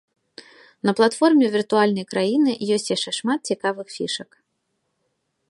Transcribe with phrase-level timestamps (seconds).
[0.89, 4.29] На платформе віртуальнай краіны ёсць яшчэ шмат цікавых фішак.